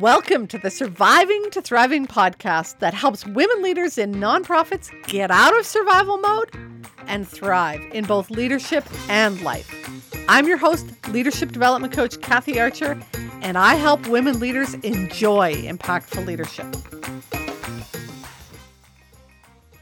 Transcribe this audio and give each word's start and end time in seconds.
Welcome 0.00 0.46
to 0.46 0.56
the 0.56 0.70
Surviving 0.70 1.50
to 1.50 1.60
Thriving 1.60 2.06
podcast 2.06 2.78
that 2.78 2.94
helps 2.94 3.26
women 3.26 3.62
leaders 3.62 3.98
in 3.98 4.14
nonprofits 4.14 4.90
get 5.06 5.30
out 5.30 5.54
of 5.54 5.66
survival 5.66 6.16
mode 6.16 6.50
and 7.06 7.28
thrive 7.28 7.82
in 7.92 8.06
both 8.06 8.30
leadership 8.30 8.86
and 9.10 9.38
life. 9.42 9.70
I'm 10.30 10.48
your 10.48 10.56
host, 10.56 10.86
leadership 11.08 11.52
development 11.52 11.92
coach 11.92 12.18
Kathy 12.22 12.58
Archer, 12.58 12.98
and 13.42 13.58
I 13.58 13.74
help 13.74 14.06
women 14.06 14.40
leaders 14.40 14.72
enjoy 14.76 15.56
impactful 15.56 16.26
leadership. 16.26 16.74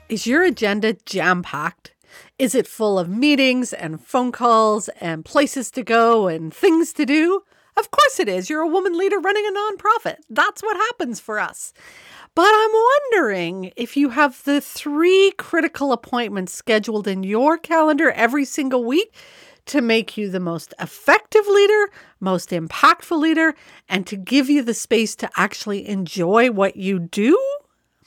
Is 0.08 0.26
your 0.26 0.42
agenda 0.42 0.94
jam 1.06 1.44
packed? 1.44 1.94
Is 2.36 2.56
it 2.56 2.66
full 2.66 2.98
of 2.98 3.08
meetings 3.08 3.72
and 3.72 4.04
phone 4.04 4.32
calls 4.32 4.88
and 5.00 5.24
places 5.24 5.70
to 5.70 5.84
go 5.84 6.26
and 6.26 6.52
things 6.52 6.92
to 6.94 7.06
do? 7.06 7.44
Of 7.76 7.90
course 7.90 8.20
it 8.20 8.28
is. 8.28 8.50
You're 8.50 8.60
a 8.60 8.68
woman 8.68 8.96
leader 8.96 9.18
running 9.18 9.46
a 9.46 9.52
nonprofit. 9.52 10.16
That's 10.28 10.62
what 10.62 10.76
happens 10.76 11.20
for 11.20 11.38
us. 11.38 11.72
But 12.34 12.50
I'm 12.52 12.70
wondering 12.72 13.72
if 13.76 13.96
you 13.96 14.10
have 14.10 14.42
the 14.44 14.60
three 14.60 15.32
critical 15.38 15.92
appointments 15.92 16.52
scheduled 16.52 17.08
in 17.08 17.22
your 17.22 17.58
calendar 17.58 18.10
every 18.12 18.44
single 18.44 18.84
week 18.84 19.14
to 19.66 19.80
make 19.80 20.16
you 20.16 20.30
the 20.30 20.40
most 20.40 20.74
effective 20.80 21.46
leader, 21.46 21.90
most 22.18 22.50
impactful 22.50 23.18
leader, 23.18 23.54
and 23.88 24.06
to 24.06 24.16
give 24.16 24.48
you 24.48 24.62
the 24.62 24.74
space 24.74 25.14
to 25.16 25.30
actually 25.36 25.88
enjoy 25.88 26.50
what 26.50 26.76
you 26.76 26.98
do? 26.98 27.38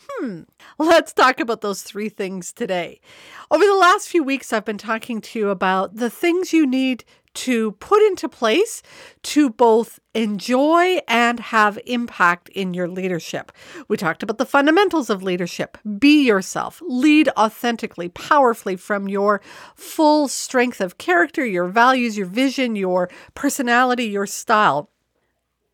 Hmm. 0.10 0.42
Let's 0.78 1.14
talk 1.14 1.40
about 1.40 1.62
those 1.62 1.82
three 1.82 2.10
things 2.10 2.52
today. 2.52 3.00
Over 3.50 3.66
the 3.66 3.76
last 3.76 4.10
few 4.10 4.24
weeks, 4.24 4.52
I've 4.52 4.66
been 4.66 4.78
talking 4.78 5.22
to 5.22 5.40
you 5.40 5.50
about 5.50 5.96
the 5.96 6.10
things 6.10 6.54
you 6.54 6.66
need 6.66 7.06
to 7.34 7.72
put 7.74 8.02
into 8.04 8.30
place 8.30 8.82
to 9.24 9.50
both 9.50 10.00
enjoy 10.14 11.00
and 11.08 11.40
have 11.40 11.80
impact 11.86 12.50
in 12.50 12.74
your 12.74 12.88
leadership. 12.88 13.52
We 13.88 13.98
talked 13.98 14.24
about 14.24 14.38
the 14.38 14.46
fundamentals 14.46 15.10
of 15.10 15.24
leadership. 15.24 15.78
Be 15.98 16.26
yourself, 16.26 16.82
lead 16.86 17.30
authentically, 17.38 18.10
powerfully 18.10 18.76
from 18.76 19.08
your 19.08 19.42
full 19.76 20.28
strength 20.28 20.80
of 20.82 20.98
character, 20.98 21.46
your 21.46 21.68
values, 21.68 22.18
your 22.18 22.28
vision, 22.28 22.76
your 22.76 23.10
personality, 23.34 24.06
your 24.06 24.28
style. 24.28 24.90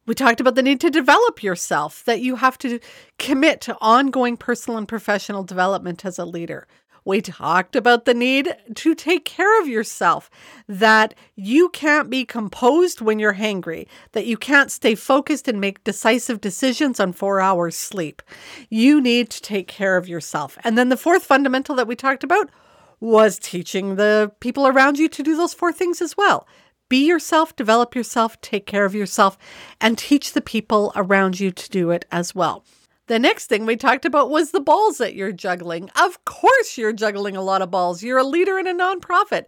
We 0.06 0.16
talked 0.16 0.42
about 0.42 0.56
the 0.56 0.64
need 0.64 0.82
to 0.82 0.90
develop 0.90 1.44
yourself, 1.44 2.04
that 2.06 2.22
you 2.22 2.38
have 2.38 2.58
to 2.60 2.80
commit 3.20 3.62
to 3.62 3.78
ongoing 3.80 4.38
personal 4.38 4.80
and 4.80 4.88
professional 4.88 5.44
development 5.44 6.04
as 6.04 6.18
a 6.18 6.26
leader. 6.26 6.68
We 7.10 7.22
talked 7.22 7.76
about 7.76 8.06
the 8.06 8.14
need 8.14 8.56
to 8.76 8.94
take 8.94 9.26
care 9.26 9.60
of 9.60 9.68
yourself, 9.68 10.30
that 10.68 11.16
you 11.36 11.70
can't 11.70 12.08
be 12.08 12.24
composed 12.24 13.02
when 13.02 13.18
you're 13.18 13.34
hangry, 13.34 13.88
that 14.12 14.28
you 14.28 14.38
can't 14.38 14.70
stay 14.70 14.94
focused 14.94 15.48
and 15.48 15.60
make 15.60 15.84
decisive 15.84 16.40
decisions 16.40 17.00
on 17.00 17.14
four 17.14 17.42
hours 17.42 17.76
sleep. 17.76 18.22
You 18.70 19.02
need 19.02 19.32
to 19.32 19.42
take 19.42 19.68
care 19.68 19.98
of 19.98 20.08
yourself. 20.08 20.60
And 20.64 20.78
then 20.78 20.90
the 20.90 20.98
fourth 20.98 21.24
fundamental 21.24 21.74
that 21.78 21.88
we 21.88 21.96
talked 21.96 22.24
about 22.24 22.52
was 23.00 23.40
teaching 23.40 23.96
the 23.96 24.32
people 24.40 24.68
around 24.68 25.00
you 25.00 25.10
to 25.10 25.24
do 25.24 25.36
those 25.36 25.56
four 25.56 25.74
things 25.74 26.04
as 26.04 26.16
well. 26.16 26.48
Be 26.90 27.08
yourself, 27.08 27.56
develop 27.56 27.96
yourself, 27.96 28.40
take 28.42 28.68
care 28.68 28.86
of 28.86 28.94
yourself, 28.94 29.36
and 29.82 29.98
teach 29.98 30.34
the 30.34 30.42
people 30.42 30.92
around 30.96 31.40
you 31.40 31.50
to 31.50 31.70
do 31.72 31.90
it 31.90 32.06
as 32.12 32.36
well. 32.36 32.64
The 33.10 33.18
next 33.18 33.48
thing 33.48 33.66
we 33.66 33.76
talked 33.76 34.06
about 34.06 34.30
was 34.30 34.52
the 34.52 34.60
balls 34.60 35.00
that 35.00 35.16
you're 35.16 35.32
juggling. 35.32 35.90
Of 36.00 36.24
course, 36.26 36.78
you're 36.78 36.94
juggling 36.94 37.36
a 37.36 37.42
lot 37.42 37.64
of 37.64 37.72
balls. 37.72 38.04
You're 38.04 38.20
a 38.20 38.24
leader 38.24 38.60
in 38.60 38.68
a 38.68 38.74
nonprofit. 38.76 39.48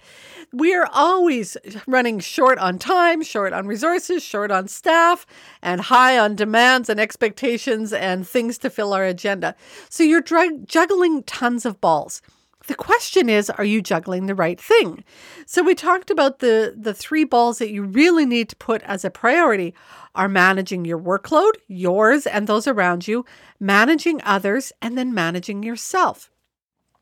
We 0.52 0.74
are 0.74 0.90
always 0.92 1.56
running 1.86 2.20
short 2.22 2.58
on 2.58 2.80
time, 2.80 3.22
short 3.22 3.54
on 3.54 3.68
resources, 3.68 4.24
short 4.24 4.50
on 4.50 4.68
staff, 4.68 5.28
and 5.62 5.80
high 5.80 6.18
on 6.18 6.36
demands 6.36 6.90
and 6.90 7.00
expectations 7.00 7.94
and 7.94 8.28
things 8.28 8.58
to 8.58 8.72
fill 8.72 8.94
our 8.94 9.06
agenda. 9.06 9.56
So 9.90 10.02
you're 10.02 10.22
drug- 10.22 10.68
juggling 10.68 11.22
tons 11.22 11.64
of 11.64 11.80
balls. 11.80 12.24
The 12.68 12.76
question 12.76 13.30
is, 13.30 13.50
are 13.50 13.64
you 13.64 13.82
juggling 13.82 14.28
the 14.28 14.36
right 14.36 14.60
thing? 14.60 15.04
So 15.46 15.64
we 15.64 15.74
talked 15.74 16.12
about 16.12 16.40
the 16.40 16.76
the 16.78 16.94
three 16.94 17.24
balls 17.24 17.58
that 17.58 17.72
you 17.72 17.84
really 17.84 18.26
need 18.26 18.50
to 18.50 18.56
put 18.56 18.84
as 18.84 19.04
a 19.04 19.10
priority 19.10 19.74
are 20.14 20.30
managing 20.30 20.86
your 20.86 21.00
workload, 21.00 21.54
yours 21.68 22.28
and 22.28 22.48
those 22.48 22.68
around 22.68 23.08
you, 23.08 23.26
managing 23.60 24.22
others, 24.24 24.72
and 24.82 24.98
then 24.98 25.14
managing 25.14 25.64
yourself. 25.64 26.30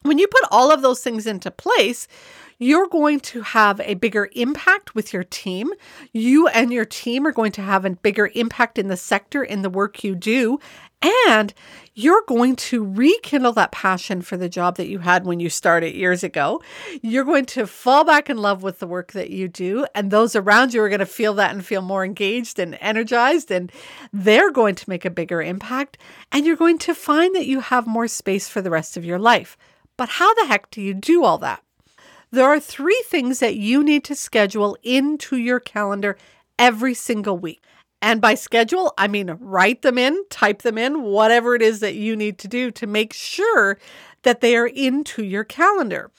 When 0.03 0.18
you 0.18 0.28
put 0.28 0.47
all 0.50 0.72
of 0.72 0.81
those 0.81 1.02
things 1.02 1.28
into 1.28 1.52
place, 1.52 2.08
you're 2.58 2.88
going 2.88 3.20
to 3.22 3.41
have 3.41 3.81
a 3.81 3.96
bigger 3.96 4.30
impact 4.34 4.96
with 4.96 5.14
your 5.14 5.24
team. 5.24 5.72
You 6.14 6.47
and 6.47 6.72
your 6.72 6.86
team 6.86 7.26
are 7.26 7.31
going 7.31 7.53
to 7.53 7.62
have 7.62 7.84
a 7.86 7.91
bigger 7.91 8.30
impact 8.34 8.78
in 8.78 8.88
the 8.88 8.97
sector, 8.97 9.44
in 9.44 9.62
the 9.62 9.70
work 9.70 10.03
you 10.03 10.16
do. 10.16 10.59
And 11.02 11.54
you're 11.94 12.24
going 12.28 12.56
to 12.56 12.84
rekindle 12.84 13.54
that 13.54 13.72
passion 13.72 14.22
for 14.22 14.38
the 14.38 14.50
job 14.50 14.78
that 14.78 14.88
you 14.88 15.00
had 15.00 15.26
when 15.26 15.40
you 15.40 15.50
started 15.50 15.96
years 15.96 16.24
ago. 16.24 16.62
You're 17.02 17.26
going 17.26 17.46
to 17.48 17.68
fall 17.68 18.04
back 18.04 18.30
in 18.30 18.38
love 18.38 18.64
with 18.64 18.80
the 18.80 18.88
work 18.88 19.12
that 19.14 19.30
you 19.30 19.48
do. 19.48 19.86
And 19.96 20.12
those 20.12 20.36
around 20.36 20.74
you 20.74 20.82
are 20.82 20.90
going 20.90 21.00
to 21.00 21.06
feel 21.06 21.34
that 21.36 21.52
and 21.52 21.66
feel 21.66 21.82
more 21.82 22.06
engaged 22.06 22.59
and 22.59 22.78
energized. 22.80 23.52
And 23.52 23.72
they're 24.14 24.52
going 24.52 24.76
to 24.76 24.90
make 24.90 25.06
a 25.06 25.09
bigger 25.09 25.42
impact. 25.42 25.98
And 26.32 26.46
you're 26.46 26.56
going 26.56 26.78
to 26.80 26.96
find 26.96 27.36
that 27.36 27.48
you 27.48 27.59
have 27.59 27.88
more 27.88 28.08
space 28.08 28.48
for 28.48 28.62
the 28.62 28.72
rest 28.72 28.96
of 28.96 29.06
your 29.06 29.20
life. 29.20 29.58
But 29.98 30.09
how 30.09 30.34
the 30.36 30.46
heck 30.46 30.70
do 30.72 30.82
you 30.82 30.94
do 30.94 31.24
all 31.24 31.38
that? 31.40 31.64
There 32.32 32.46
are 32.46 32.59
three 32.59 33.04
things 33.08 33.40
that 33.40 33.56
you 33.56 33.84
need 33.84 34.04
to 34.06 34.16
schedule 34.16 34.78
into 34.84 35.36
your 35.36 35.59
calendar 35.59 36.18
every 36.58 36.94
single 36.94 37.38
week. 37.38 37.62
And 38.02 38.22
by 38.22 38.36
schedule, 38.36 38.94
I 38.98 39.08
mean 39.08 39.38
write 39.40 39.82
them 39.82 39.98
in, 39.98 40.24
type 40.30 40.62
them 40.62 40.78
in, 40.78 41.04
whatever 41.04 41.56
it 41.56 41.62
is 41.62 41.82
that 41.82 41.96
you 41.96 42.16
need 42.16 42.38
to 42.40 42.48
do 42.48 42.72
to 42.72 42.88
make 42.88 43.14
sure 43.14 43.78
that 44.24 44.42
they 44.42 44.56
are 44.56 44.68
into 44.68 45.24
your 45.24 45.44
calendar. 45.44 46.12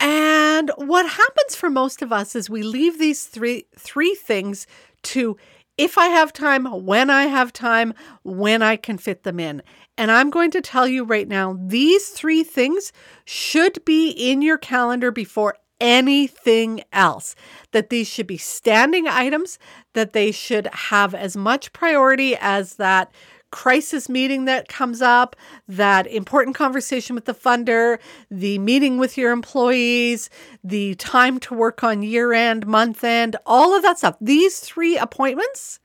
And 0.00 0.70
what 0.76 1.06
happens 1.08 1.54
for 1.54 1.70
most 1.70 2.02
of 2.02 2.12
us 2.12 2.34
is 2.34 2.48
we 2.48 2.62
leave 2.62 2.98
these 2.98 3.24
three 3.24 3.66
three 3.76 4.14
things 4.14 4.66
to 5.02 5.36
if 5.80 5.96
I 5.96 6.08
have 6.08 6.34
time, 6.34 6.66
when 6.66 7.08
I 7.08 7.24
have 7.24 7.54
time, 7.54 7.94
when 8.22 8.60
I 8.60 8.76
can 8.76 8.98
fit 8.98 9.22
them 9.22 9.40
in. 9.40 9.62
And 9.96 10.10
I'm 10.10 10.28
going 10.28 10.50
to 10.50 10.60
tell 10.60 10.86
you 10.86 11.04
right 11.04 11.26
now, 11.26 11.58
these 11.58 12.10
three 12.10 12.44
things 12.44 12.92
should 13.24 13.82
be 13.86 14.10
in 14.10 14.42
your 14.42 14.58
calendar 14.58 15.10
before 15.10 15.56
anything 15.80 16.82
else. 16.92 17.34
That 17.72 17.90
these 17.90 18.08
should 18.08 18.26
be 18.26 18.36
standing 18.36 19.08
items, 19.08 19.58
that 19.94 20.12
they 20.12 20.32
should 20.32 20.68
have 20.72 21.14
as 21.14 21.36
much 21.36 21.72
priority 21.72 22.36
as 22.36 22.76
that 22.76 23.12
crisis 23.50 24.08
meeting 24.08 24.44
that 24.44 24.68
comes 24.68 25.02
up, 25.02 25.36
that 25.66 26.06
important 26.06 26.54
conversation 26.56 27.14
with 27.14 27.24
the 27.24 27.34
funder, 27.34 27.98
the 28.30 28.58
meeting 28.58 28.98
with 28.98 29.18
your 29.18 29.32
employees, 29.32 30.30
the 30.62 30.94
time 30.96 31.40
to 31.40 31.54
work 31.54 31.82
on 31.82 32.02
year 32.02 32.32
end, 32.32 32.66
month 32.66 33.02
end, 33.02 33.36
all 33.44 33.74
of 33.74 33.82
that 33.82 33.98
stuff. 33.98 34.16
These 34.20 34.60
three 34.60 34.96
appointments 34.96 35.80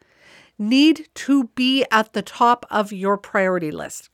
need 0.57 1.07
to 1.15 1.45
be 1.55 1.85
at 1.91 2.13
the 2.13 2.21
top 2.21 2.65
of 2.69 2.93
your 2.93 3.17
priority 3.17 3.71
list. 3.71 4.09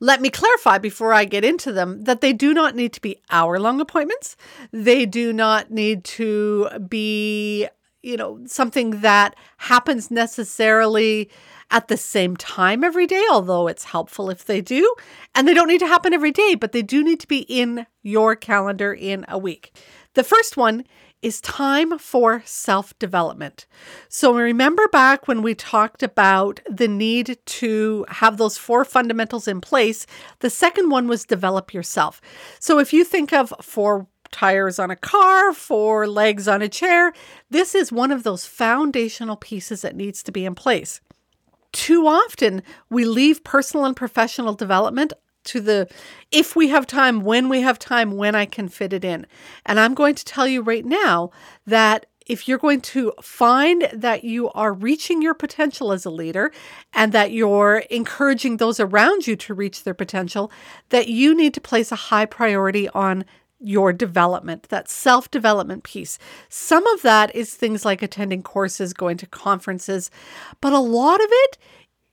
Let 0.00 0.20
me 0.20 0.30
clarify 0.30 0.78
before 0.78 1.12
I 1.12 1.24
get 1.24 1.44
into 1.44 1.72
them 1.72 2.04
that 2.04 2.20
they 2.20 2.32
do 2.32 2.52
not 2.52 2.74
need 2.74 2.92
to 2.94 3.00
be 3.00 3.20
hour 3.30 3.58
long 3.58 3.80
appointments. 3.80 4.36
They 4.72 5.06
do 5.06 5.32
not 5.32 5.70
need 5.70 6.04
to 6.04 6.68
be, 6.88 7.68
you 8.02 8.16
know, 8.16 8.40
something 8.46 9.00
that 9.00 9.34
happens 9.58 10.10
necessarily 10.10 11.30
at 11.70 11.88
the 11.88 11.96
same 11.96 12.36
time 12.36 12.84
every 12.84 13.06
day, 13.06 13.24
although 13.30 13.66
it's 13.66 13.84
helpful 13.84 14.30
if 14.30 14.44
they 14.44 14.60
do. 14.60 14.94
And 15.34 15.48
they 15.48 15.54
don't 15.54 15.68
need 15.68 15.80
to 15.80 15.86
happen 15.86 16.12
every 16.12 16.30
day, 16.30 16.54
but 16.54 16.72
they 16.72 16.82
do 16.82 17.02
need 17.02 17.20
to 17.20 17.28
be 17.28 17.40
in 17.40 17.86
your 18.02 18.36
calendar 18.36 18.92
in 18.92 19.24
a 19.28 19.38
week. 19.38 19.76
The 20.14 20.24
first 20.24 20.56
one 20.56 20.84
is 21.26 21.40
time 21.40 21.98
for 21.98 22.40
self 22.44 22.96
development. 23.00 23.66
So, 24.08 24.32
remember 24.32 24.86
back 24.86 25.26
when 25.26 25.42
we 25.42 25.56
talked 25.56 26.04
about 26.04 26.60
the 26.70 26.86
need 26.86 27.36
to 27.44 28.06
have 28.08 28.36
those 28.36 28.56
four 28.56 28.84
fundamentals 28.84 29.48
in 29.48 29.60
place, 29.60 30.06
the 30.38 30.50
second 30.50 30.88
one 30.88 31.08
was 31.08 31.24
develop 31.24 31.74
yourself. 31.74 32.20
So, 32.60 32.78
if 32.78 32.92
you 32.92 33.02
think 33.02 33.32
of 33.32 33.52
four 33.60 34.06
tires 34.30 34.78
on 34.78 34.92
a 34.92 34.96
car, 34.96 35.52
four 35.52 36.06
legs 36.06 36.46
on 36.46 36.62
a 36.62 36.68
chair, 36.68 37.12
this 37.50 37.74
is 37.74 37.90
one 37.90 38.12
of 38.12 38.22
those 38.22 38.46
foundational 38.46 39.36
pieces 39.36 39.82
that 39.82 39.96
needs 39.96 40.22
to 40.22 40.30
be 40.30 40.44
in 40.44 40.54
place. 40.54 41.00
Too 41.72 42.06
often, 42.06 42.62
we 42.88 43.04
leave 43.04 43.42
personal 43.42 43.84
and 43.84 43.96
professional 43.96 44.54
development 44.54 45.12
to 45.46 45.60
the 45.60 45.88
if 46.30 46.56
we 46.56 46.68
have 46.68 46.86
time, 46.86 47.20
when 47.20 47.48
we 47.48 47.60
have 47.62 47.78
time, 47.78 48.16
when 48.16 48.34
I 48.34 48.46
can 48.46 48.68
fit 48.68 48.92
it 48.92 49.04
in. 49.04 49.26
And 49.64 49.80
I'm 49.80 49.94
going 49.94 50.14
to 50.14 50.24
tell 50.24 50.46
you 50.46 50.62
right 50.62 50.84
now 50.84 51.30
that 51.66 52.06
if 52.26 52.48
you're 52.48 52.58
going 52.58 52.80
to 52.80 53.12
find 53.22 53.88
that 53.92 54.24
you 54.24 54.50
are 54.50 54.72
reaching 54.72 55.22
your 55.22 55.34
potential 55.34 55.92
as 55.92 56.04
a 56.04 56.10
leader 56.10 56.50
and 56.92 57.12
that 57.12 57.30
you're 57.30 57.84
encouraging 57.88 58.56
those 58.56 58.80
around 58.80 59.26
you 59.26 59.36
to 59.36 59.54
reach 59.54 59.84
their 59.84 59.94
potential, 59.94 60.50
that 60.88 61.08
you 61.08 61.34
need 61.34 61.54
to 61.54 61.60
place 61.60 61.92
a 61.92 61.96
high 61.96 62.26
priority 62.26 62.88
on 62.88 63.24
your 63.60 63.92
development, 63.92 64.64
that 64.68 64.88
self 64.88 65.30
development 65.30 65.84
piece. 65.84 66.18
Some 66.48 66.86
of 66.88 67.02
that 67.02 67.34
is 67.34 67.54
things 67.54 67.84
like 67.84 68.02
attending 68.02 68.42
courses, 68.42 68.92
going 68.92 69.16
to 69.18 69.26
conferences, 69.26 70.10
but 70.60 70.72
a 70.72 70.78
lot 70.78 71.22
of 71.22 71.28
it 71.30 71.58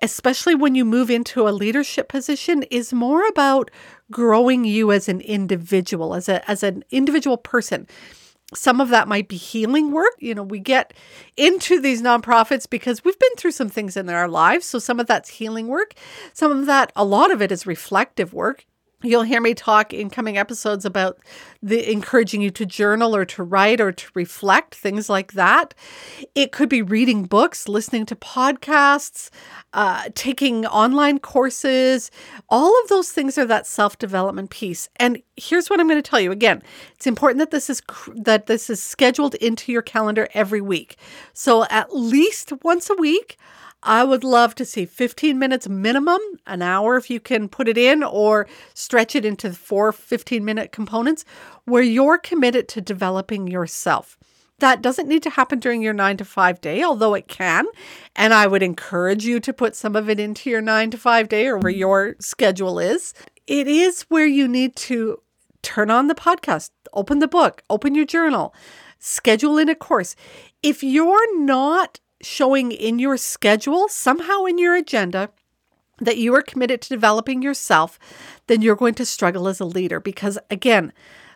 especially 0.03 0.53
when 0.53 0.75
you 0.75 0.85
move 0.85 1.09
into 1.09 1.47
a 1.47 1.51
leadership 1.51 2.09
position, 2.09 2.61
is 2.63 2.93
more 2.93 3.25
about 3.27 3.71
growing 4.11 4.65
you 4.65 4.91
as 4.91 5.09
an 5.09 5.21
individual, 5.21 6.13
as 6.13 6.29
a 6.29 6.47
as 6.49 6.61
an 6.61 6.83
individual 6.91 7.37
person. 7.37 7.87
Some 8.53 8.79
of 8.79 8.89
that 8.89 9.07
might 9.07 9.27
be 9.27 9.37
healing 9.37 9.91
work. 9.91 10.13
You 10.19 10.35
know, 10.35 10.43
we 10.43 10.59
get 10.59 10.93
into 11.37 11.79
these 11.79 12.03
nonprofits 12.03 12.69
because 12.69 13.03
we've 13.03 13.17
been 13.17 13.35
through 13.37 13.51
some 13.51 13.69
things 13.69 13.97
in 13.97 14.09
our 14.09 14.27
lives. 14.27 14.67
So 14.67 14.77
some 14.77 14.99
of 14.99 15.07
that's 15.07 15.29
healing 15.29 15.67
work. 15.67 15.93
Some 16.33 16.51
of 16.51 16.65
that, 16.67 16.91
a 16.95 17.05
lot 17.05 17.31
of 17.31 17.41
it 17.41 17.51
is 17.51 17.65
reflective 17.65 18.33
work. 18.33 18.65
You'll 19.03 19.23
hear 19.23 19.41
me 19.41 19.53
talk 19.53 19.93
in 19.93 20.09
coming 20.09 20.37
episodes 20.37 20.85
about 20.85 21.19
the 21.61 21.91
encouraging 21.91 22.41
you 22.41 22.49
to 22.51 22.65
journal 22.65 23.13
or 23.13 23.25
to 23.25 23.43
write 23.43 23.81
or 23.81 23.91
to 23.91 24.07
reflect, 24.13 24.73
things 24.73 25.09
like 25.09 25.33
that. 25.33 25.73
It 26.35 26.53
could 26.53 26.69
be 26.69 26.81
reading 26.81 27.25
books, 27.25 27.67
listening 27.67 28.05
to 28.07 28.15
podcasts, 28.15 29.29
uh, 29.73 30.07
taking 30.15 30.65
online 30.65 31.19
courses. 31.19 32.11
All 32.47 32.73
of 32.81 32.87
those 32.87 33.11
things 33.11 33.37
are 33.37 33.45
that 33.45 33.67
self 33.67 33.99
development 33.99 34.51
piece. 34.51 34.87
And 34.95 35.21
here's 35.35 35.69
what 35.69 35.81
I'm 35.81 35.89
going 35.89 36.01
to 36.01 36.09
tell 36.09 36.21
you 36.21 36.31
again: 36.31 36.63
it's 36.95 37.05
important 37.05 37.39
that 37.39 37.51
this 37.51 37.69
is 37.69 37.81
that 38.15 38.45
this 38.45 38.69
is 38.69 38.81
scheduled 38.81 39.35
into 39.35 39.73
your 39.73 39.81
calendar 39.81 40.29
every 40.33 40.61
week. 40.61 40.95
So 41.33 41.65
at 41.69 41.93
least 41.93 42.53
once 42.63 42.89
a 42.89 42.95
week. 42.95 43.37
I 43.83 44.03
would 44.03 44.23
love 44.23 44.55
to 44.55 44.65
see 44.65 44.85
15 44.85 45.37
minutes 45.37 45.67
minimum, 45.67 46.19
an 46.47 46.61
hour 46.61 46.95
if 46.95 47.09
you 47.09 47.19
can 47.19 47.49
put 47.49 47.67
it 47.67 47.77
in, 47.77 48.01
or 48.01 48.47
stretch 48.73 49.15
it 49.15 49.25
into 49.25 49.51
four 49.51 49.91
15 49.91 50.43
minute 50.43 50.71
components 50.71 51.25
where 51.65 51.83
you're 51.83 52.17
committed 52.17 52.67
to 52.69 52.81
developing 52.81 53.47
yourself. 53.47 54.17
That 54.59 54.81
doesn't 54.81 55.09
need 55.09 55.23
to 55.23 55.29
happen 55.29 55.59
during 55.59 55.81
your 55.81 55.93
nine 55.93 56.15
to 56.17 56.25
five 56.25 56.61
day, 56.61 56.83
although 56.83 57.13
it 57.13 57.27
can. 57.27 57.65
And 58.15 58.33
I 58.33 58.47
would 58.47 58.63
encourage 58.63 59.25
you 59.25 59.41
to 59.41 59.51
put 59.51 59.75
some 59.75 59.95
of 59.95 60.09
it 60.09 60.19
into 60.19 60.49
your 60.49 60.61
nine 60.61 60.89
to 60.91 60.97
five 60.97 61.27
day 61.27 61.47
or 61.47 61.57
where 61.57 61.71
your 61.71 62.15
schedule 62.19 62.79
is. 62.79 63.13
It 63.45 63.67
is 63.67 64.03
where 64.03 64.25
you 64.25 64.47
need 64.47 64.77
to 64.77 65.21
turn 65.61 65.89
on 65.89 66.07
the 66.07 66.15
podcast, 66.15 66.69
open 66.93 67.19
the 67.19 67.27
book, 67.27 67.63
open 67.69 67.95
your 67.95 68.05
journal, 68.05 68.53
schedule 68.99 69.57
in 69.57 69.67
a 69.67 69.75
course. 69.75 70.15
If 70.61 70.83
you're 70.83 71.43
not 71.43 71.99
showing 72.23 72.71
in 72.71 72.99
your 72.99 73.17
schedule, 73.17 73.87
somehow 73.89 74.45
in 74.45 74.57
your 74.57 74.75
agenda, 74.75 75.29
that 75.99 76.17
you 76.17 76.33
are 76.35 76.41
committed 76.41 76.81
to 76.81 76.89
developing 76.89 77.41
yourself, 77.41 77.99
then 78.47 78.61
you're 78.61 78.75
going 78.75 78.95
to 78.95 79.05
struggle 79.05 79.47
as 79.47 79.59
a 79.59 79.65
leader 79.65 79.99
because, 79.99 80.39
again, 80.49 80.91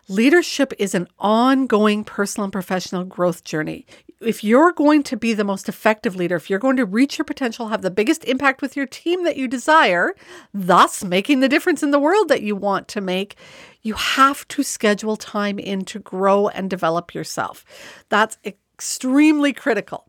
leadership 0.08 0.72
is 0.78 0.94
an 0.94 1.06
ongoing 1.18 2.02
personal 2.04 2.44
and 2.44 2.52
professional 2.52 3.04
growth 3.04 3.44
journey. 3.44 3.86
If 4.20 4.42
you're 4.42 4.72
going 4.72 5.04
to 5.04 5.16
be 5.16 5.32
the 5.32 5.44
most 5.44 5.68
effective 5.68 6.16
leader, 6.16 6.34
if 6.34 6.50
you're 6.50 6.58
going 6.58 6.76
to 6.76 6.84
reach 6.84 7.18
your 7.18 7.24
potential, 7.24 7.68
have 7.68 7.82
the 7.82 7.90
biggest 7.90 8.24
impact 8.24 8.60
with 8.62 8.76
your 8.76 8.86
team 8.86 9.22
that 9.24 9.36
you 9.36 9.46
desire, 9.46 10.14
thus 10.52 11.04
making 11.04 11.38
the 11.38 11.48
difference 11.48 11.84
in 11.84 11.92
the 11.92 12.00
world 12.00 12.28
that 12.28 12.42
you 12.42 12.56
want 12.56 12.88
to 12.88 13.00
make, 13.00 13.36
you 13.82 13.94
have 13.94 14.46
to 14.48 14.64
schedule 14.64 15.16
time 15.16 15.58
in 15.58 15.84
to 15.84 16.00
grow 16.00 16.48
and 16.48 16.68
develop 16.68 17.14
yourself. 17.14 17.64
That's 18.08 18.38
extremely 18.44 19.52
critical. 19.52 20.08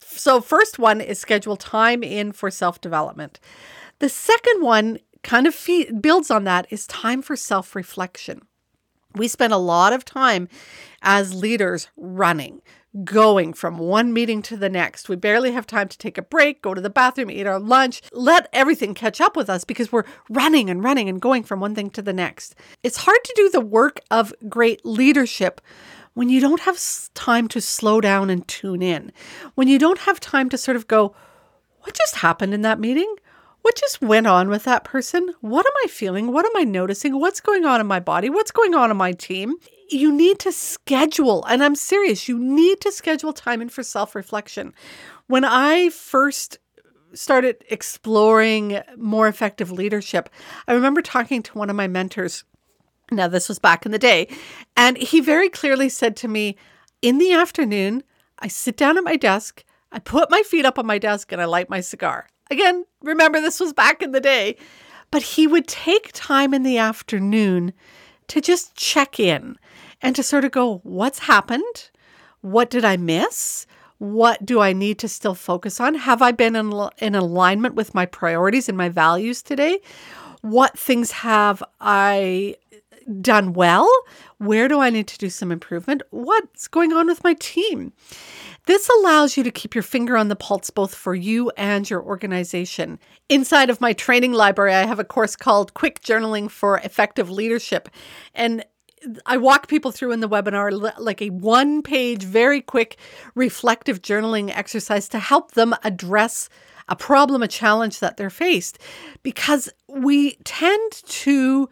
So, 0.00 0.40
first 0.40 0.78
one 0.78 1.00
is 1.00 1.18
schedule 1.18 1.56
time 1.56 2.02
in 2.02 2.32
for 2.32 2.50
self 2.50 2.80
development. 2.80 3.40
The 3.98 4.08
second 4.08 4.62
one 4.62 4.98
kind 5.22 5.46
of 5.46 5.54
fe- 5.54 5.90
builds 5.90 6.30
on 6.30 6.44
that 6.44 6.66
is 6.70 6.86
time 6.86 7.22
for 7.22 7.36
self 7.36 7.74
reflection. 7.74 8.42
We 9.14 9.28
spend 9.28 9.52
a 9.52 9.58
lot 9.58 9.92
of 9.92 10.04
time 10.04 10.48
as 11.02 11.34
leaders 11.34 11.88
running, 11.96 12.62
going 13.02 13.52
from 13.52 13.78
one 13.78 14.12
meeting 14.12 14.40
to 14.42 14.56
the 14.56 14.68
next. 14.68 15.08
We 15.08 15.16
barely 15.16 15.50
have 15.52 15.66
time 15.66 15.88
to 15.88 15.98
take 15.98 16.16
a 16.16 16.22
break, 16.22 16.62
go 16.62 16.74
to 16.74 16.80
the 16.80 16.90
bathroom, 16.90 17.30
eat 17.30 17.46
our 17.46 17.58
lunch, 17.58 18.02
let 18.12 18.48
everything 18.52 18.94
catch 18.94 19.20
up 19.20 19.36
with 19.36 19.50
us 19.50 19.64
because 19.64 19.90
we're 19.90 20.04
running 20.28 20.70
and 20.70 20.84
running 20.84 21.08
and 21.08 21.20
going 21.20 21.42
from 21.42 21.58
one 21.58 21.74
thing 21.74 21.90
to 21.90 22.02
the 22.02 22.12
next. 22.12 22.54
It's 22.84 22.98
hard 22.98 23.18
to 23.24 23.32
do 23.36 23.50
the 23.50 23.60
work 23.60 24.00
of 24.10 24.32
great 24.48 24.84
leadership 24.86 25.60
when 26.14 26.28
you 26.28 26.40
don't 26.40 26.60
have 26.60 26.78
time 27.14 27.48
to 27.48 27.60
slow 27.60 28.00
down 28.00 28.30
and 28.30 28.46
tune 28.48 28.82
in, 28.82 29.12
when 29.54 29.68
you 29.68 29.78
don't 29.78 29.98
have 30.00 30.20
time 30.20 30.48
to 30.50 30.58
sort 30.58 30.76
of 30.76 30.88
go, 30.88 31.14
what 31.80 31.94
just 31.94 32.16
happened 32.16 32.52
in 32.54 32.62
that 32.62 32.80
meeting? 32.80 33.14
What 33.62 33.76
just 33.76 34.00
went 34.00 34.26
on 34.26 34.48
with 34.48 34.64
that 34.64 34.84
person? 34.84 35.34
What 35.40 35.66
am 35.66 35.72
I 35.84 35.88
feeling? 35.88 36.32
What 36.32 36.46
am 36.46 36.56
I 36.56 36.64
noticing? 36.64 37.18
What's 37.20 37.40
going 37.40 37.64
on 37.64 37.80
in 37.80 37.86
my 37.86 38.00
body? 38.00 38.30
What's 38.30 38.50
going 38.50 38.74
on 38.74 38.90
in 38.90 38.96
my 38.96 39.12
team? 39.12 39.54
You 39.90 40.12
need 40.12 40.38
to 40.40 40.52
schedule, 40.52 41.44
and 41.46 41.62
I'm 41.62 41.74
serious, 41.74 42.28
you 42.28 42.38
need 42.38 42.80
to 42.82 42.92
schedule 42.92 43.32
time 43.32 43.60
in 43.60 43.68
for 43.68 43.82
self 43.82 44.14
reflection. 44.14 44.72
When 45.26 45.44
I 45.44 45.90
first 45.90 46.58
started 47.12 47.64
exploring 47.68 48.80
more 48.96 49.26
effective 49.26 49.72
leadership, 49.72 50.28
I 50.68 50.74
remember 50.74 51.02
talking 51.02 51.42
to 51.42 51.58
one 51.58 51.70
of 51.70 51.76
my 51.76 51.88
mentors 51.88 52.44
now, 53.10 53.28
this 53.28 53.48
was 53.48 53.58
back 53.58 53.84
in 53.84 53.92
the 53.92 53.98
day. 53.98 54.28
And 54.76 54.96
he 54.96 55.20
very 55.20 55.48
clearly 55.48 55.88
said 55.88 56.16
to 56.16 56.28
me, 56.28 56.56
In 57.02 57.18
the 57.18 57.32
afternoon, 57.32 58.02
I 58.38 58.48
sit 58.48 58.76
down 58.76 58.96
at 58.96 59.04
my 59.04 59.16
desk, 59.16 59.64
I 59.92 59.98
put 59.98 60.30
my 60.30 60.42
feet 60.42 60.64
up 60.64 60.78
on 60.78 60.86
my 60.86 60.98
desk, 60.98 61.32
and 61.32 61.40
I 61.40 61.46
light 61.46 61.68
my 61.68 61.80
cigar. 61.80 62.28
Again, 62.50 62.84
remember, 63.02 63.40
this 63.40 63.60
was 63.60 63.72
back 63.72 64.02
in 64.02 64.12
the 64.12 64.20
day. 64.20 64.56
But 65.10 65.22
he 65.22 65.46
would 65.46 65.66
take 65.66 66.10
time 66.12 66.54
in 66.54 66.62
the 66.62 66.78
afternoon 66.78 67.72
to 68.28 68.40
just 68.40 68.76
check 68.76 69.18
in 69.18 69.58
and 70.00 70.14
to 70.14 70.22
sort 70.22 70.44
of 70.44 70.52
go, 70.52 70.80
What's 70.84 71.20
happened? 71.20 71.90
What 72.42 72.70
did 72.70 72.84
I 72.84 72.96
miss? 72.96 73.66
What 73.98 74.46
do 74.46 74.60
I 74.60 74.72
need 74.72 74.98
to 75.00 75.08
still 75.08 75.34
focus 75.34 75.78
on? 75.78 75.94
Have 75.94 76.22
I 76.22 76.32
been 76.32 76.56
in, 76.56 76.72
in 76.98 77.14
alignment 77.14 77.74
with 77.74 77.94
my 77.94 78.06
priorities 78.06 78.68
and 78.68 78.78
my 78.78 78.88
values 78.88 79.42
today? 79.42 79.80
What 80.40 80.78
things 80.78 81.10
have 81.10 81.62
I 81.80 82.56
done 83.20 83.52
well? 83.52 83.90
Where 84.38 84.68
do 84.68 84.80
I 84.80 84.90
need 84.90 85.08
to 85.08 85.18
do 85.18 85.30
some 85.30 85.50
improvement? 85.52 86.02
What's 86.10 86.68
going 86.68 86.92
on 86.92 87.06
with 87.06 87.24
my 87.24 87.34
team? 87.34 87.92
This 88.66 88.88
allows 88.98 89.36
you 89.36 89.42
to 89.42 89.50
keep 89.50 89.74
your 89.74 89.82
finger 89.82 90.16
on 90.16 90.28
the 90.28 90.36
pulse 90.36 90.70
both 90.70 90.94
for 90.94 91.14
you 91.14 91.50
and 91.56 91.88
your 91.88 92.02
organization. 92.02 92.98
Inside 93.28 93.70
of 93.70 93.80
my 93.80 93.92
training 93.92 94.32
library, 94.32 94.74
I 94.74 94.86
have 94.86 94.98
a 94.98 95.04
course 95.04 95.36
called 95.36 95.74
Quick 95.74 96.00
Journaling 96.02 96.50
for 96.50 96.78
Effective 96.78 97.30
Leadership. 97.30 97.88
And 98.34 98.64
I 99.24 99.38
walk 99.38 99.68
people 99.68 99.92
through 99.92 100.12
in 100.12 100.20
the 100.20 100.28
webinar 100.28 100.92
like 100.98 101.22
a 101.22 101.30
one 101.30 101.82
page, 101.82 102.22
very 102.22 102.60
quick 102.60 102.98
reflective 103.34 104.02
journaling 104.02 104.54
exercise 104.54 105.08
to 105.08 105.18
help 105.18 105.52
them 105.52 105.74
address 105.82 106.48
a 106.88 106.96
problem, 106.96 107.42
a 107.42 107.48
challenge 107.48 108.00
that 108.00 108.16
they're 108.16 108.30
faced. 108.30 108.78
Because 109.22 109.70
we 109.88 110.34
tend 110.44 110.92
to 111.06 111.68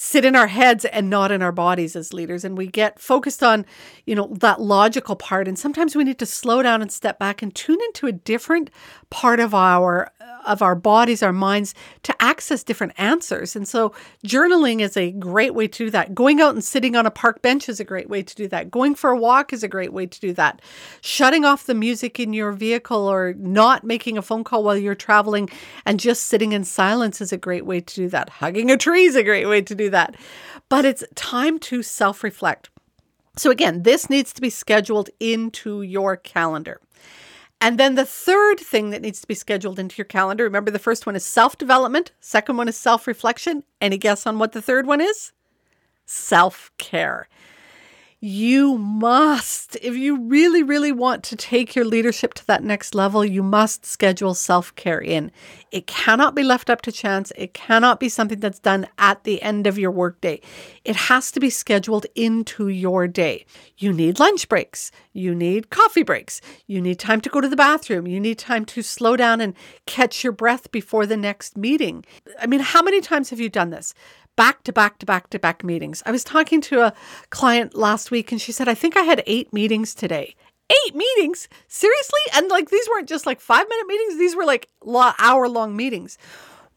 sit 0.00 0.24
in 0.24 0.36
our 0.36 0.46
heads 0.46 0.84
and 0.84 1.10
not 1.10 1.32
in 1.32 1.42
our 1.42 1.50
bodies 1.50 1.96
as 1.96 2.12
leaders. 2.12 2.44
And 2.44 2.56
we 2.56 2.68
get 2.68 3.00
focused 3.00 3.42
on 3.42 3.66
you 4.06 4.14
know 4.14 4.28
that 4.38 4.60
logical 4.60 5.16
part. 5.16 5.48
And 5.48 5.58
sometimes 5.58 5.96
we 5.96 6.04
need 6.04 6.20
to 6.20 6.26
slow 6.26 6.62
down 6.62 6.80
and 6.80 6.92
step 6.92 7.18
back 7.18 7.42
and 7.42 7.52
tune 7.52 7.80
into 7.86 8.06
a 8.06 8.12
different 8.12 8.70
part 9.10 9.40
of 9.40 9.54
our 9.54 10.12
of 10.48 10.62
our 10.62 10.74
bodies, 10.74 11.22
our 11.22 11.32
minds 11.32 11.74
to 12.02 12.22
access 12.22 12.64
different 12.64 12.94
answers. 12.96 13.54
And 13.54 13.68
so 13.68 13.92
journaling 14.26 14.80
is 14.80 14.96
a 14.96 15.12
great 15.12 15.54
way 15.54 15.68
to 15.68 15.84
do 15.84 15.90
that. 15.90 16.14
Going 16.14 16.40
out 16.40 16.54
and 16.54 16.64
sitting 16.64 16.96
on 16.96 17.06
a 17.06 17.10
park 17.10 17.42
bench 17.42 17.68
is 17.68 17.78
a 17.78 17.84
great 17.84 18.08
way 18.08 18.22
to 18.22 18.34
do 18.34 18.48
that. 18.48 18.70
Going 18.70 18.94
for 18.94 19.10
a 19.10 19.18
walk 19.18 19.52
is 19.52 19.62
a 19.62 19.68
great 19.68 19.92
way 19.92 20.06
to 20.06 20.20
do 20.20 20.32
that. 20.32 20.60
Shutting 21.00 21.44
off 21.44 21.66
the 21.66 21.74
music 21.74 22.18
in 22.18 22.32
your 22.32 22.52
vehicle 22.52 23.06
or 23.06 23.34
not 23.34 23.84
making 23.84 24.18
a 24.18 24.22
phone 24.22 24.42
call 24.42 24.64
while 24.64 24.76
you're 24.76 24.94
traveling 24.94 25.48
and 25.84 26.00
just 26.00 26.24
sitting 26.24 26.52
in 26.52 26.64
silence 26.64 27.20
is 27.20 27.32
a 27.32 27.38
great 27.38 27.66
way 27.66 27.80
to 27.80 27.94
do 27.94 28.08
that. 28.08 28.28
Hugging 28.28 28.70
a 28.70 28.76
tree 28.76 29.04
is 29.04 29.16
a 29.16 29.22
great 29.22 29.46
way 29.46 29.62
to 29.62 29.74
do 29.74 29.90
that. 29.90 30.16
But 30.68 30.84
it's 30.84 31.04
time 31.14 31.58
to 31.60 31.82
self 31.82 32.24
reflect. 32.24 32.70
So, 33.36 33.50
again, 33.50 33.84
this 33.84 34.10
needs 34.10 34.32
to 34.32 34.40
be 34.40 34.50
scheduled 34.50 35.10
into 35.20 35.82
your 35.82 36.16
calendar. 36.16 36.80
And 37.60 37.78
then 37.78 37.96
the 37.96 38.04
third 38.04 38.60
thing 38.60 38.90
that 38.90 39.02
needs 39.02 39.20
to 39.20 39.26
be 39.26 39.34
scheduled 39.34 39.78
into 39.78 39.96
your 39.96 40.04
calendar 40.04 40.44
remember, 40.44 40.70
the 40.70 40.78
first 40.78 41.06
one 41.06 41.16
is 41.16 41.24
self 41.26 41.58
development, 41.58 42.12
second 42.20 42.56
one 42.56 42.68
is 42.68 42.76
self 42.76 43.06
reflection. 43.06 43.64
Any 43.80 43.98
guess 43.98 44.26
on 44.26 44.38
what 44.38 44.52
the 44.52 44.62
third 44.62 44.86
one 44.86 45.00
is? 45.00 45.32
Self 46.06 46.70
care 46.78 47.28
you 48.20 48.76
must, 48.78 49.76
if 49.76 49.94
you 49.94 50.18
really, 50.18 50.64
really 50.64 50.90
want 50.90 51.22
to 51.22 51.36
take 51.36 51.76
your 51.76 51.84
leadership 51.84 52.34
to 52.34 52.46
that 52.48 52.64
next 52.64 52.92
level, 52.92 53.24
you 53.24 53.44
must 53.44 53.86
schedule 53.86 54.34
self 54.34 54.74
care 54.74 55.00
in. 55.00 55.30
It 55.70 55.86
cannot 55.86 56.34
be 56.34 56.42
left 56.42 56.68
up 56.68 56.82
to 56.82 56.92
chance. 56.92 57.32
It 57.36 57.54
cannot 57.54 58.00
be 58.00 58.08
something 58.08 58.40
that's 58.40 58.58
done 58.58 58.88
at 58.98 59.22
the 59.22 59.40
end 59.40 59.68
of 59.68 59.78
your 59.78 59.92
workday. 59.92 60.40
It 60.84 60.96
has 60.96 61.30
to 61.32 61.40
be 61.40 61.48
scheduled 61.48 62.06
into 62.16 62.66
your 62.66 63.06
day. 63.06 63.46
You 63.76 63.92
need 63.92 64.18
lunch 64.18 64.48
breaks. 64.48 64.90
You 65.12 65.32
need 65.32 65.70
coffee 65.70 66.02
breaks. 66.02 66.40
You 66.66 66.80
need 66.80 66.98
time 66.98 67.20
to 67.20 67.28
go 67.28 67.40
to 67.40 67.48
the 67.48 67.54
bathroom. 67.54 68.08
You 68.08 68.18
need 68.18 68.38
time 68.38 68.64
to 68.66 68.82
slow 68.82 69.16
down 69.16 69.40
and 69.40 69.54
catch 69.86 70.24
your 70.24 70.32
breath 70.32 70.72
before 70.72 71.06
the 71.06 71.16
next 71.16 71.56
meeting. 71.56 72.04
I 72.40 72.46
mean, 72.46 72.60
how 72.60 72.82
many 72.82 73.00
times 73.00 73.30
have 73.30 73.38
you 73.38 73.48
done 73.48 73.70
this? 73.70 73.94
Back 74.38 74.62
to 74.62 74.72
back 74.72 74.98
to 75.00 75.06
back 75.06 75.30
to 75.30 75.38
back 75.38 75.64
meetings. 75.64 76.02
I 76.06 76.12
was 76.12 76.22
talking 76.22 76.60
to 76.62 76.80
a 76.86 76.94
client 77.30 77.74
last 77.74 78.12
week 78.12 78.30
and 78.30 78.40
she 78.40 78.52
said, 78.52 78.68
I 78.68 78.74
think 78.74 78.96
I 78.96 79.02
had 79.02 79.22
eight 79.26 79.52
meetings 79.52 79.94
today. 79.94 80.36
eight 80.70 80.94
meetings. 80.94 81.48
Seriously? 81.66 82.20
And 82.34 82.48
like 82.48 82.70
these 82.70 82.88
weren't 82.90 83.08
just 83.08 83.26
like 83.26 83.40
five 83.40 83.66
minute 83.68 83.86
meetings, 83.88 84.18
these 84.18 84.36
were 84.36 84.44
like 84.44 84.68
hour 85.18 85.48
long 85.48 85.76
meetings. 85.76 86.18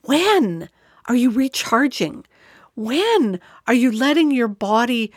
When 0.02 0.70
are 1.08 1.16
you 1.16 1.30
recharging? 1.30 2.26
When 2.76 3.40
are 3.68 3.74
you 3.74 3.92
letting 3.92 4.32
your 4.32 4.48
body 4.48 5.12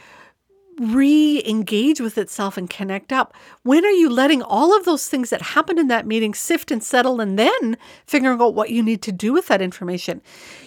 re 0.78 1.43
engage 1.47 2.00
with 2.00 2.19
itself 2.19 2.57
and 2.57 2.69
connect 2.69 3.12
up? 3.12 3.35
When 3.62 3.85
are 3.85 3.90
you 3.90 4.09
letting 4.09 4.43
all 4.43 4.76
of 4.76 4.85
those 4.85 5.09
things 5.09 5.31
that 5.31 5.43
happened 5.43 5.78
in 5.78 5.88
that 5.88 6.07
meeting 6.07 6.35
sift 6.35 6.71
and 6.71 6.83
settle 6.83 7.21
and 7.21 7.38
then 7.38 7.76
figuring 8.07 8.40
out 8.40 8.54
what 8.54 8.71
you 8.71 8.83
need 8.83 9.02
to 9.02 9.12
do 9.12 9.33
with 9.33 9.49
that 9.49 9.62
information? 9.62 10.23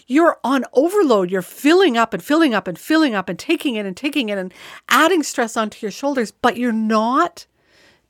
You're 0.07 0.37
on 0.43 0.65
overload. 0.73 1.31
You're 1.31 1.41
filling 1.41 1.97
up 1.97 2.13
and 2.13 2.23
filling 2.23 2.53
up 2.53 2.67
and 2.67 2.77
filling 2.77 3.15
up 3.15 3.29
and 3.29 3.37
taking 3.37 3.75
it 3.75 3.85
and 3.85 3.95
taking 3.95 4.29
it 4.29 4.37
and 4.37 4.53
adding 4.89 5.23
stress 5.23 5.57
onto 5.57 5.85
your 5.85 5.91
shoulders, 5.91 6.31
but 6.31 6.57
you're 6.57 6.71
not 6.71 7.45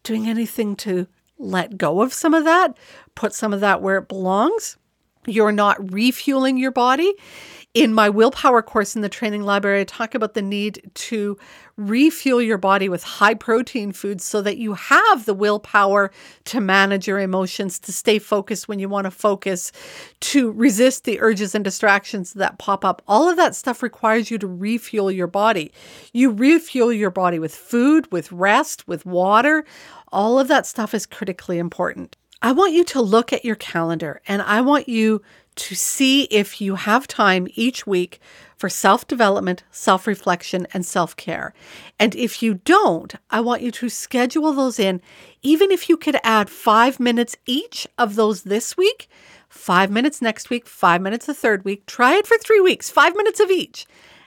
doing 0.04 0.28
anything 0.28 0.76
to 0.78 1.08
let 1.40 1.78
go 1.78 2.02
of 2.02 2.14
some 2.14 2.34
of 2.34 2.46
that, 2.46 2.78
put 3.16 3.34
some 3.34 3.54
of 3.54 3.60
that 3.62 3.82
where 3.82 3.98
it 3.98 4.08
belongs. 4.08 4.78
You're 5.26 5.52
not 5.52 5.92
refueling 5.92 6.58
your 6.58 6.72
body. 6.72 7.14
In 7.78 7.94
my 7.94 8.10
willpower 8.10 8.64
course 8.64 8.96
in 8.96 9.04
the 9.04 9.10
training 9.10 9.44
library, 9.44 9.82
I 9.82 9.84
talk 9.84 10.16
about 10.16 10.34
the 10.34 10.42
need 10.42 10.90
to 10.96 11.38
refuel 11.76 12.42
your 12.42 12.58
body 12.58 12.90
with 12.90 13.04
high 13.04 13.36
protein 13.36 13.92
foods 13.92 14.24
so 14.24 14.42
that 14.42 14.58
you 14.58 14.74
have 14.74 15.26
the 15.26 15.36
willpower 15.36 16.12
to 16.46 16.60
manage 16.60 17.08
your 17.08 17.20
emotions, 17.20 17.78
to 17.80 17.92
stay 17.92 18.18
focused 18.18 18.68
when 18.68 18.80
you 18.80 18.90
want 18.90 19.06
to 19.06 19.12
focus, 19.12 19.72
to 20.22 20.52
resist 20.54 21.04
the 21.04 21.22
urges 21.22 21.54
and 21.54 21.64
distractions 21.64 22.34
that 22.34 22.58
pop 22.58 22.84
up. 22.84 23.04
All 23.08 23.30
of 23.30 23.38
that 23.38 23.56
stuff 23.56 23.84
requires 23.84 24.32
you 24.32 24.40
to 24.40 24.48
refuel 24.48 25.12
your 25.12 25.28
body. 25.28 25.72
You 26.14 26.32
refuel 26.32 26.92
your 26.92 27.12
body 27.12 27.38
with 27.38 27.54
food, 27.54 28.12
with 28.12 28.32
rest, 28.32 28.88
with 28.88 29.06
water. 29.06 29.66
All 30.12 30.40
of 30.40 30.48
that 30.48 30.66
stuff 30.66 30.96
is 30.96 31.06
critically 31.06 31.60
important. 31.60 32.18
I 32.42 32.54
want 32.54 32.74
you 32.74 32.84
to 32.86 33.02
look 33.02 33.34
at 33.34 33.46
your 33.46 33.56
calendar 33.56 34.22
and 34.28 34.42
I 34.42 34.62
want 34.62 34.90
you 34.90 35.22
to 35.58 35.76
see 35.76 36.24
if 36.24 36.62
you 36.62 36.76
have 36.76 37.08
time 37.08 37.48
each 37.56 37.86
week 37.86 38.20
for 38.56 38.70
self 38.70 39.08
development, 39.08 39.64
self 39.72 40.08
reflection, 40.08 40.68
and 40.74 40.86
self 40.86 41.16
care. 41.16 41.54
And 42.00 42.16
if 42.16 42.42
you 42.42 42.56
don't, 42.66 43.14
I 43.30 43.42
want 43.42 43.62
you 43.62 43.72
to 43.72 43.90
schedule 43.90 44.52
those 44.54 44.80
in, 44.80 45.02
even 45.42 45.72
if 45.72 45.90
you 45.90 45.98
could 45.98 46.18
add 46.24 46.50
five 46.50 47.00
minutes 47.00 47.36
each 47.46 47.88
of 47.98 48.16
those 48.16 48.44
this 48.44 48.76
week, 48.76 49.08
five 49.48 49.92
minutes 49.92 50.22
next 50.22 50.50
week, 50.50 50.68
five 50.68 51.02
minutes 51.02 51.28
the 51.28 51.34
third 51.34 51.64
week. 51.64 51.86
Try 51.86 52.16
it 52.16 52.28
for 52.28 52.38
three 52.38 52.62
weeks, 52.62 52.90
five 52.90 53.16
minutes 53.16 53.40
of 53.40 53.52
each. 53.52 53.86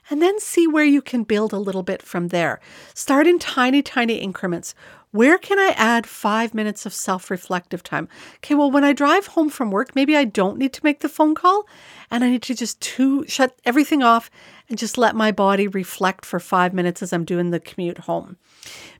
And 0.09 0.21
then 0.21 0.41
see 0.41 0.67
where 0.67 0.85
you 0.85 1.03
can 1.03 1.23
build 1.23 1.53
a 1.53 1.59
little 1.59 1.85
bit 1.85 2.03
from 2.03 2.29
there. 2.29 2.59
Start 2.95 3.29
in 3.29 3.39
tiny, 3.39 3.81
tiny 3.81 4.17
increments. 4.17 4.75
Where 5.13 5.39
can 5.39 5.59
I 5.59 5.75
add 5.77 6.07
five 6.07 6.55
minutes 6.55 6.87
of 6.87 6.95
self 6.95 7.31
reflective 7.31 7.83
time? 7.83 8.09
Okay, 8.37 8.55
well, 8.55 8.71
when 8.71 8.85
I 8.85 8.93
drive 8.93 9.27
home 9.27 9.51
from 9.51 9.73
work, 9.73 9.97
maybe 9.97 10.17
I 10.17 10.25
don't 10.25 10.57
need 10.57 10.73
to 10.75 10.85
make 10.85 11.01
the 11.01 11.09
phone 11.09 11.35
call 11.35 11.67
and 12.13 12.23
I 12.23 12.31
need 12.31 12.43
to 12.43 12.55
just 12.55 12.81
to 12.81 13.27
shut 13.27 13.59
everything 13.65 14.05
off 14.05 14.31
and 14.69 14.79
just 14.79 14.97
let 14.97 15.17
my 15.17 15.33
body 15.33 15.67
reflect 15.67 16.25
for 16.25 16.39
five 16.39 16.73
minutes 16.73 17.03
as 17.03 17.13
I'm 17.13 17.25
doing 17.25 17.51
the 17.51 17.59
commute 17.59 17.99
home. 17.99 18.37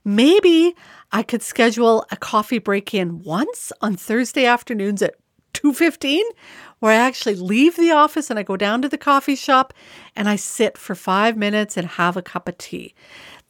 Maybe 0.05 0.75
I 1.13 1.23
could 1.23 1.43
schedule 1.43 2.05
a 2.11 2.17
coffee 2.17 2.59
break 2.59 2.93
in 2.93 3.23
once 3.23 3.73
on 3.81 3.95
Thursday 3.95 4.47
afternoons 4.47 5.03
at 5.03 5.15
2:15 5.53 6.23
where 6.81 6.93
I 6.93 7.07
actually 7.07 7.35
leave 7.37 7.77
the 7.77 7.91
office 7.93 8.31
and 8.31 8.39
I 8.39 8.43
go 8.43 8.57
down 8.57 8.83
to 8.83 8.89
the 8.89 8.99
coffee 8.99 9.37
shop 9.37 9.75
and 10.17 10.29
I 10.29 10.37
sit 10.37 10.79
for 10.79 10.95
5 10.95 11.37
minutes 11.37 11.77
and 11.77 11.87
have 11.87 12.17
a 12.17 12.23
cup 12.23 12.49
of 12.49 12.59
tea. 12.59 12.95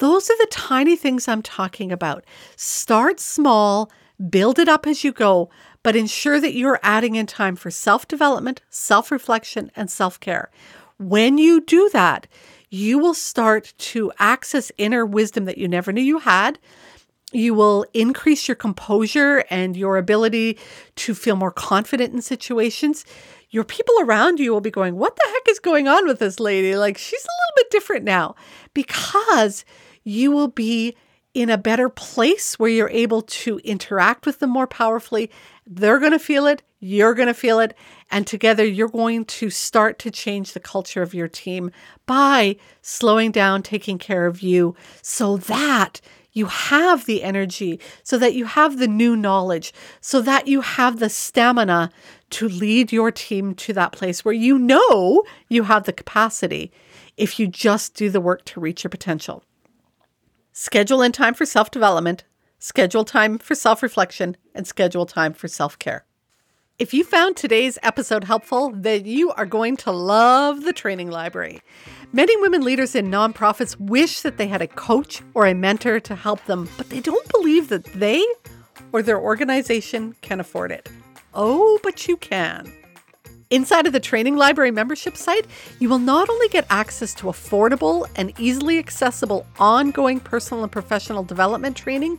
Those 0.00 0.30
are 0.30 0.38
the 0.38 0.48
tiny 0.50 0.96
things 0.96 1.28
I'm 1.28 1.42
talking 1.42 1.92
about. 1.92 2.24
Start 2.56 3.20
small, 3.20 3.92
build 4.30 4.58
it 4.58 4.66
up 4.66 4.86
as 4.86 5.04
you 5.04 5.12
go, 5.12 5.50
but 5.82 5.94
ensure 5.94 6.40
that 6.40 6.54
you're 6.54 6.80
adding 6.82 7.16
in 7.16 7.26
time 7.26 7.54
for 7.54 7.70
self 7.70 8.08
development, 8.08 8.62
self 8.70 9.10
reflection, 9.10 9.70
and 9.76 9.90
self 9.90 10.18
care. 10.18 10.50
When 10.98 11.36
you 11.36 11.60
do 11.60 11.90
that, 11.92 12.26
you 12.70 12.98
will 12.98 13.12
start 13.12 13.74
to 13.76 14.10
access 14.18 14.72
inner 14.78 15.04
wisdom 15.04 15.44
that 15.44 15.58
you 15.58 15.68
never 15.68 15.92
knew 15.92 16.02
you 16.02 16.20
had. 16.20 16.58
You 17.32 17.52
will 17.52 17.84
increase 17.92 18.48
your 18.48 18.54
composure 18.54 19.44
and 19.50 19.76
your 19.76 19.98
ability 19.98 20.58
to 20.96 21.14
feel 21.14 21.36
more 21.36 21.52
confident 21.52 22.14
in 22.14 22.22
situations. 22.22 23.04
Your 23.50 23.64
people 23.64 23.94
around 24.00 24.40
you 24.40 24.50
will 24.50 24.62
be 24.62 24.70
going, 24.70 24.96
What 24.96 25.16
the 25.16 25.28
heck 25.30 25.48
is 25.50 25.58
going 25.58 25.88
on 25.88 26.06
with 26.06 26.20
this 26.20 26.40
lady? 26.40 26.74
Like, 26.74 26.96
she's 26.96 27.22
a 27.22 27.36
little 27.42 27.56
bit 27.56 27.70
different 27.70 28.04
now 28.06 28.34
because 28.72 29.66
you 30.04 30.30
will 30.30 30.48
be 30.48 30.96
in 31.32 31.48
a 31.48 31.58
better 31.58 31.88
place 31.88 32.58
where 32.58 32.70
you're 32.70 32.90
able 32.90 33.22
to 33.22 33.58
interact 33.58 34.26
with 34.26 34.40
them 34.40 34.50
more 34.50 34.66
powerfully. 34.66 35.30
They're 35.66 36.00
going 36.00 36.12
to 36.12 36.18
feel 36.18 36.46
it, 36.46 36.62
you're 36.80 37.14
going 37.14 37.28
to 37.28 37.34
feel 37.34 37.60
it, 37.60 37.76
and 38.10 38.26
together 38.26 38.64
you're 38.64 38.88
going 38.88 39.24
to 39.26 39.50
start 39.50 39.98
to 40.00 40.10
change 40.10 40.52
the 40.52 40.60
culture 40.60 41.02
of 41.02 41.14
your 41.14 41.28
team 41.28 41.70
by 42.06 42.56
slowing 42.82 43.30
down, 43.30 43.62
taking 43.62 43.98
care 43.98 44.26
of 44.26 44.42
you 44.42 44.74
so 45.02 45.36
that 45.36 46.00
you 46.32 46.46
have 46.46 47.06
the 47.06 47.22
energy, 47.22 47.78
so 48.02 48.18
that 48.18 48.34
you 48.34 48.44
have 48.44 48.78
the 48.78 48.88
new 48.88 49.16
knowledge, 49.16 49.72
so 50.00 50.20
that 50.22 50.46
you 50.46 50.60
have 50.60 50.98
the 50.98 51.08
stamina 51.08 51.90
to 52.30 52.48
lead 52.48 52.92
your 52.92 53.10
team 53.10 53.54
to 53.54 53.72
that 53.72 53.92
place 53.92 54.24
where 54.24 54.34
you 54.34 54.58
know 54.58 55.24
you 55.48 55.64
have 55.64 55.84
the 55.84 55.92
capacity 55.92 56.72
if 57.16 57.38
you 57.38 57.46
just 57.46 57.94
do 57.94 58.08
the 58.08 58.20
work 58.20 58.44
to 58.44 58.60
reach 58.60 58.84
your 58.84 58.90
potential. 58.90 59.44
Schedule 60.62 61.00
in 61.00 61.10
time 61.10 61.32
for 61.32 61.46
self 61.46 61.70
development, 61.70 62.24
schedule 62.58 63.02
time 63.02 63.38
for 63.38 63.54
self 63.54 63.82
reflection, 63.82 64.36
and 64.54 64.66
schedule 64.66 65.06
time 65.06 65.32
for 65.32 65.48
self 65.48 65.78
care. 65.78 66.04
If 66.78 66.92
you 66.92 67.02
found 67.02 67.34
today's 67.34 67.78
episode 67.82 68.24
helpful, 68.24 68.70
then 68.76 69.06
you 69.06 69.30
are 69.30 69.46
going 69.46 69.78
to 69.78 69.90
love 69.90 70.64
the 70.64 70.74
training 70.74 71.10
library. 71.10 71.62
Many 72.12 72.38
women 72.42 72.60
leaders 72.60 72.94
in 72.94 73.06
nonprofits 73.06 73.74
wish 73.80 74.20
that 74.20 74.36
they 74.36 74.48
had 74.48 74.60
a 74.60 74.66
coach 74.66 75.22
or 75.32 75.46
a 75.46 75.54
mentor 75.54 75.98
to 76.00 76.14
help 76.14 76.44
them, 76.44 76.68
but 76.76 76.90
they 76.90 77.00
don't 77.00 77.32
believe 77.32 77.70
that 77.70 77.86
they 77.94 78.22
or 78.92 79.00
their 79.00 79.18
organization 79.18 80.14
can 80.20 80.40
afford 80.40 80.72
it. 80.72 80.90
Oh, 81.32 81.80
but 81.82 82.06
you 82.06 82.18
can. 82.18 82.70
Inside 83.50 83.88
of 83.88 83.92
the 83.92 83.98
Training 83.98 84.36
Library 84.36 84.70
membership 84.70 85.16
site, 85.16 85.44
you 85.80 85.88
will 85.88 85.98
not 85.98 86.30
only 86.30 86.46
get 86.46 86.66
access 86.70 87.12
to 87.14 87.24
affordable 87.24 88.08
and 88.14 88.32
easily 88.38 88.78
accessible 88.78 89.44
ongoing 89.58 90.20
personal 90.20 90.62
and 90.62 90.70
professional 90.70 91.24
development 91.24 91.76
training, 91.76 92.16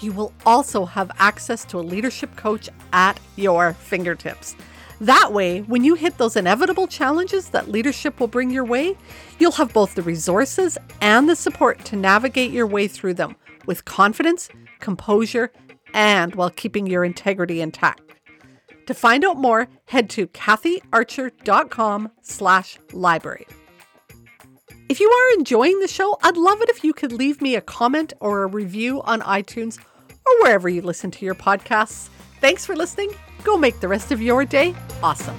you 0.00 0.10
will 0.10 0.32
also 0.44 0.84
have 0.84 1.12
access 1.20 1.64
to 1.66 1.78
a 1.78 1.80
leadership 1.80 2.34
coach 2.34 2.68
at 2.92 3.20
your 3.36 3.74
fingertips. 3.74 4.56
That 5.00 5.32
way, 5.32 5.60
when 5.60 5.84
you 5.84 5.94
hit 5.94 6.18
those 6.18 6.34
inevitable 6.34 6.88
challenges 6.88 7.50
that 7.50 7.68
leadership 7.68 8.18
will 8.18 8.26
bring 8.26 8.50
your 8.50 8.64
way, 8.64 8.96
you'll 9.38 9.52
have 9.52 9.72
both 9.72 9.94
the 9.94 10.02
resources 10.02 10.76
and 11.00 11.28
the 11.28 11.36
support 11.36 11.84
to 11.84 11.94
navigate 11.94 12.50
your 12.50 12.66
way 12.66 12.88
through 12.88 13.14
them 13.14 13.36
with 13.66 13.84
confidence, 13.84 14.48
composure, 14.80 15.52
and 15.92 16.34
while 16.34 16.50
keeping 16.50 16.88
your 16.88 17.04
integrity 17.04 17.60
intact. 17.60 18.13
To 18.86 18.94
find 18.94 19.24
out 19.24 19.38
more, 19.38 19.68
head 19.86 20.10
to 20.10 20.26
kathyarcher.com 20.28 22.10
slash 22.22 22.78
library. 22.92 23.46
If 24.88 25.00
you 25.00 25.08
are 25.08 25.38
enjoying 25.38 25.80
the 25.80 25.88
show, 25.88 26.18
I'd 26.22 26.36
love 26.36 26.60
it 26.60 26.68
if 26.68 26.84
you 26.84 26.92
could 26.92 27.12
leave 27.12 27.40
me 27.40 27.56
a 27.56 27.62
comment 27.62 28.12
or 28.20 28.42
a 28.42 28.46
review 28.46 29.00
on 29.02 29.22
iTunes 29.22 29.78
or 30.26 30.42
wherever 30.42 30.68
you 30.68 30.82
listen 30.82 31.10
to 31.12 31.24
your 31.24 31.34
podcasts. 31.34 32.08
Thanks 32.40 32.66
for 32.66 32.76
listening. 32.76 33.10
Go 33.42 33.56
make 33.56 33.80
the 33.80 33.88
rest 33.88 34.12
of 34.12 34.20
your 34.20 34.44
day 34.44 34.74
awesome. 35.02 35.36